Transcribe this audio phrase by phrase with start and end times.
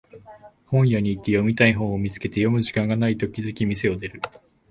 [0.65, 4.19] 本屋行って読みたい本を見つけて読む時間がないと気づき店を出る